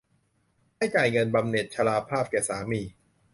[0.75, 2.81] ให้จ่ายเงินบำเหน็จชราภาพแก่สามี